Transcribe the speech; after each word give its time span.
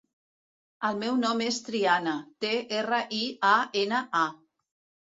El 0.89 0.97
meu 1.03 1.19
nom 1.25 1.43
és 1.49 1.61
Triana: 1.69 2.15
te, 2.47 2.57
erra, 2.81 3.05
i, 3.23 3.23
a, 3.55 3.55
ena, 3.87 4.05
a. 4.25 4.29